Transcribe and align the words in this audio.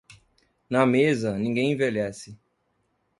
Na 0.67 0.83
mesa, 0.83 1.37
ninguém 1.37 1.73
envelhece. 1.73 2.35